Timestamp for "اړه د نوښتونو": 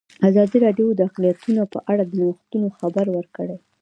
1.91-2.67